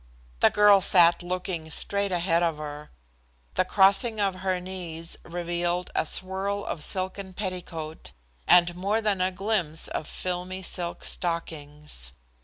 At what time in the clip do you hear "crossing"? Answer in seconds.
3.63-4.19